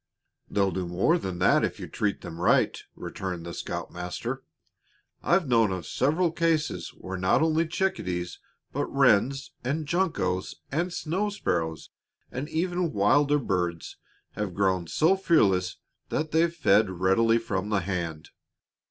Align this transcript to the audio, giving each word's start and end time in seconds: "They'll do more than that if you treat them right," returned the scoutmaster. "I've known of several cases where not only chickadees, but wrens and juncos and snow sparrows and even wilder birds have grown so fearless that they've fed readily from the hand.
"They'll 0.49 0.71
do 0.71 0.87
more 0.87 1.19
than 1.19 1.37
that 1.37 1.63
if 1.63 1.79
you 1.79 1.85
treat 1.87 2.21
them 2.21 2.41
right," 2.41 2.75
returned 2.95 3.45
the 3.45 3.53
scoutmaster. 3.53 4.41
"I've 5.21 5.47
known 5.47 5.71
of 5.71 5.85
several 5.85 6.31
cases 6.31 6.89
where 6.97 7.19
not 7.19 7.43
only 7.43 7.67
chickadees, 7.67 8.39
but 8.73 8.87
wrens 8.87 9.51
and 9.63 9.85
juncos 9.85 10.55
and 10.71 10.91
snow 10.91 11.29
sparrows 11.29 11.91
and 12.31 12.49
even 12.49 12.93
wilder 12.93 13.37
birds 13.37 13.97
have 14.31 14.55
grown 14.55 14.87
so 14.87 15.15
fearless 15.15 15.77
that 16.09 16.31
they've 16.31 16.51
fed 16.51 16.89
readily 16.89 17.37
from 17.37 17.69
the 17.69 17.81
hand. 17.81 18.31